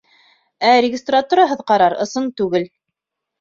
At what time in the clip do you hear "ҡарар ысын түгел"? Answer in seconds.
1.73-2.67